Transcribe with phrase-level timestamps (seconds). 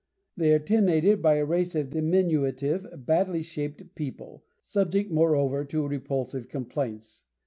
[0.35, 6.49] They are tenanted by a race of diminutive, badly shaped people, subject moreover to repulsive
[6.49, 7.25] complaints.